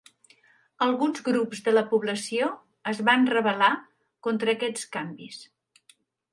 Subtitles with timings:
[0.85, 2.49] Alguns grups de la població
[2.93, 3.71] es van rebel·lar
[4.29, 5.41] contra aquests canvis.